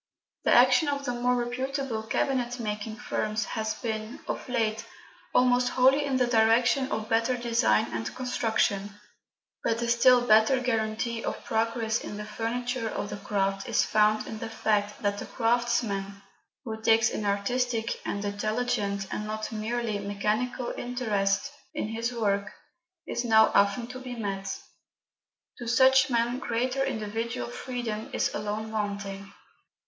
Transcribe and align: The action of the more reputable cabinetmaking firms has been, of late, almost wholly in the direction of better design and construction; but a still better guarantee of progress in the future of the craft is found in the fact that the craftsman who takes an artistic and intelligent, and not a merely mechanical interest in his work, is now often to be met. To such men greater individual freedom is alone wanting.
The 0.45 0.51
action 0.51 0.87
of 0.87 1.05
the 1.05 1.11
more 1.13 1.35
reputable 1.35 2.01
cabinetmaking 2.01 2.97
firms 2.97 3.45
has 3.45 3.75
been, 3.75 4.19
of 4.27 4.49
late, 4.49 4.83
almost 5.31 5.69
wholly 5.69 6.05
in 6.05 6.17
the 6.17 6.25
direction 6.25 6.91
of 6.91 7.07
better 7.07 7.37
design 7.37 7.85
and 7.93 8.15
construction; 8.15 8.99
but 9.63 9.79
a 9.83 9.87
still 9.87 10.21
better 10.25 10.59
guarantee 10.59 11.23
of 11.23 11.43
progress 11.45 11.99
in 12.03 12.17
the 12.17 12.25
future 12.25 12.89
of 12.89 13.11
the 13.11 13.17
craft 13.17 13.69
is 13.69 13.83
found 13.85 14.25
in 14.25 14.39
the 14.39 14.49
fact 14.49 15.03
that 15.03 15.19
the 15.19 15.27
craftsman 15.27 16.23
who 16.63 16.81
takes 16.81 17.11
an 17.11 17.23
artistic 17.23 18.01
and 18.03 18.25
intelligent, 18.25 19.05
and 19.11 19.27
not 19.27 19.51
a 19.51 19.53
merely 19.53 19.99
mechanical 19.99 20.73
interest 20.75 21.51
in 21.75 21.89
his 21.89 22.11
work, 22.11 22.51
is 23.05 23.23
now 23.23 23.51
often 23.53 23.85
to 23.85 23.99
be 23.99 24.15
met. 24.15 24.57
To 25.59 25.67
such 25.67 26.09
men 26.09 26.39
greater 26.39 26.83
individual 26.83 27.49
freedom 27.51 28.09
is 28.11 28.33
alone 28.33 28.71
wanting. 28.71 29.31